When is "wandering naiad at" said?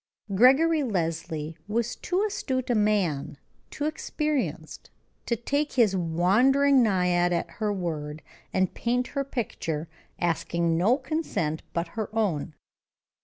5.95-7.51